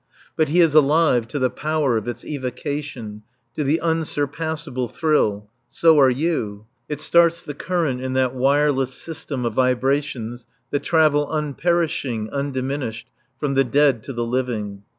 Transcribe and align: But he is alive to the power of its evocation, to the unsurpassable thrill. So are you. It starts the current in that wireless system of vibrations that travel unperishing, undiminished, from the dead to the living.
But 0.35 0.49
he 0.49 0.61
is 0.61 0.73
alive 0.73 1.27
to 1.27 1.37
the 1.37 1.51
power 1.51 1.95
of 1.95 2.07
its 2.07 2.25
evocation, 2.25 3.21
to 3.55 3.63
the 3.63 3.79
unsurpassable 3.79 4.87
thrill. 4.87 5.47
So 5.69 5.99
are 5.99 6.09
you. 6.09 6.65
It 6.89 6.99
starts 7.01 7.43
the 7.43 7.53
current 7.53 8.01
in 8.01 8.13
that 8.13 8.33
wireless 8.33 8.95
system 8.95 9.45
of 9.45 9.53
vibrations 9.53 10.47
that 10.71 10.81
travel 10.81 11.27
unperishing, 11.27 12.31
undiminished, 12.31 13.09
from 13.39 13.53
the 13.53 13.63
dead 13.63 14.01
to 14.05 14.13
the 14.13 14.25
living. 14.25 14.81